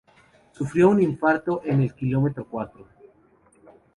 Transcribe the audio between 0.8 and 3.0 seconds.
un infarto en el kilómetro cuatro.